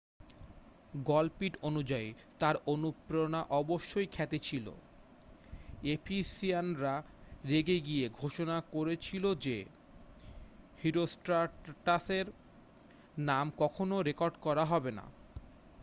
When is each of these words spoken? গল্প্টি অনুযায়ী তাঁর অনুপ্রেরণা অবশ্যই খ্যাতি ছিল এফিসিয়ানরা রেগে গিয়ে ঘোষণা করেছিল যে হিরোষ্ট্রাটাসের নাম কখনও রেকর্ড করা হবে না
গল্প্টি 1.05 1.47
অনুযায়ী 1.61 2.09
তাঁর 2.39 2.55
অনুপ্রেরণা 2.65 3.41
অবশ্যই 3.51 4.07
খ্যাতি 4.11 4.39
ছিল 4.39 4.67
এফিসিয়ানরা 5.85 6.95
রেগে 7.45 7.77
গিয়ে 7.79 8.05
ঘোষণা 8.19 8.57
করেছিল 8.73 9.23
যে 9.35 9.57
হিরোষ্ট্রাটাসের 10.81 12.25
নাম 13.21 13.45
কখনও 13.57 13.97
রেকর্ড 14.01 14.35
করা 14.41 14.63
হবে 14.65 14.91
না 14.91 15.05